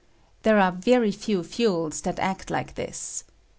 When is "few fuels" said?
1.11-2.01